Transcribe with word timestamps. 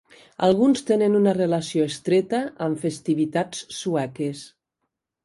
Alguns 0.45 0.79
tenen 0.85 1.17
una 1.19 1.33
relació 1.37 1.85
estreta 1.91 2.39
amb 2.69 2.81
festivitats 2.87 3.61
sueques. 3.81 4.43